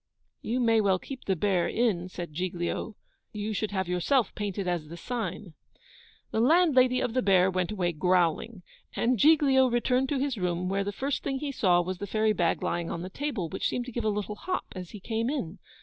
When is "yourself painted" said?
3.87-4.67